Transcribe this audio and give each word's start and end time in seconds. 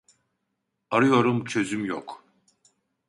Arıyorum 0.89 1.45
çözüm 1.45 1.85
yok 1.85 2.23